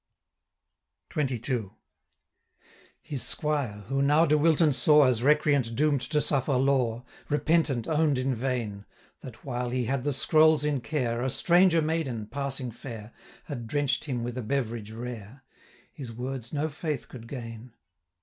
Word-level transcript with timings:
610 1.13 1.37
XXII. 1.37 1.69
'His 3.03 3.21
squire, 3.21 3.81
who 3.87 4.01
now 4.01 4.25
De 4.25 4.35
Wilton 4.35 4.73
saw 4.73 5.03
As 5.05 5.21
recreant 5.21 5.75
doom'd 5.75 6.01
to 6.01 6.19
suffer 6.19 6.55
law, 6.55 7.05
Repentant, 7.29 7.87
own'd 7.87 8.17
in 8.17 8.33
vain, 8.33 8.85
That, 9.19 9.45
while 9.45 9.69
he 9.69 9.85
had 9.85 10.03
the 10.03 10.11
scrolls 10.11 10.63
in 10.65 10.81
care, 10.81 11.21
A 11.21 11.29
stranger 11.29 11.83
maiden, 11.83 12.25
passing 12.25 12.71
fair, 12.71 13.13
615 13.45 13.55
Had 13.55 13.67
drench'd 13.67 14.03
him 14.05 14.23
with 14.23 14.39
a 14.39 14.41
beverage 14.41 14.89
rare; 14.89 15.43
His 15.93 16.11
words 16.11 16.51
no 16.51 16.67
faith 16.67 17.07
could 17.07 17.27
gain. 17.27 17.75